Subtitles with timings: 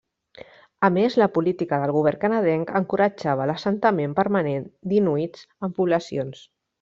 [0.87, 6.43] A més la política del govern canadenc encoratjava l'assentament permanent d'inuits en poblacions.